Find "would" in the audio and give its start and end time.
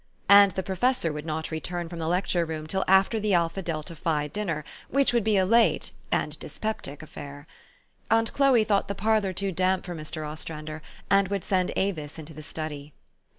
1.13-1.27, 5.13-5.23, 11.27-11.43